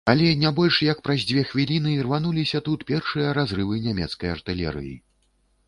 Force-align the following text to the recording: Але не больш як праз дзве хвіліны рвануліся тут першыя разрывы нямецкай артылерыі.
Але 0.11 0.27
не 0.43 0.51
больш 0.59 0.79
як 0.85 1.01
праз 1.07 1.25
дзве 1.31 1.43
хвіліны 1.49 1.93
рвануліся 2.07 2.63
тут 2.69 2.87
першыя 2.89 3.37
разрывы 3.41 3.75
нямецкай 3.87 4.37
артылерыі. 4.37 4.95